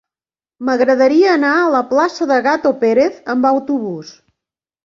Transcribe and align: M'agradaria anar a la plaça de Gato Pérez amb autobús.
M'agradaria 0.69 1.27
anar 1.33 1.51
a 1.59 1.67
la 1.75 1.81
plaça 1.93 2.29
de 2.33 2.39
Gato 2.49 2.75
Pérez 2.85 3.23
amb 3.35 3.49
autobús. 3.55 4.19